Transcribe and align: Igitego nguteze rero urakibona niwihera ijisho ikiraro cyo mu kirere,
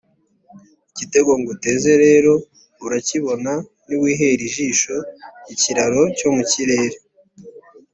Igitego 0.91 1.31
nguteze 1.41 1.91
rero 2.03 2.33
urakibona 2.85 3.51
niwihera 3.85 4.41
ijisho 4.49 4.95
ikiraro 5.53 6.01
cyo 6.17 6.29
mu 6.35 6.43
kirere, 6.51 6.97